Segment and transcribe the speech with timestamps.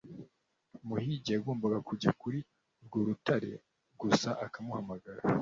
[0.83, 2.39] umuhigi yagombaga kujya kuri
[2.79, 3.51] urwo rutare
[4.01, 5.21] gusa akamuhamagara.